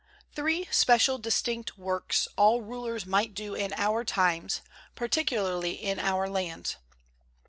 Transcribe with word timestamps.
Three 0.33 0.67
special, 0.71 1.19
distinct 1.19 1.77
works 1.77 2.27
all 2.35 2.63
rulers 2.63 3.05
might 3.05 3.35
do 3.35 3.53
in 3.53 3.71
our 3.77 4.03
times, 4.03 4.61
particularly 4.95 5.73
in 5.73 5.99
our 5.99 6.27
lands. 6.27 6.77